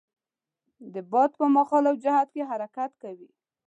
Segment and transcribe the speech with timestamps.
[0.93, 3.29] د باد په مخالف جهت کې حرکت کوي.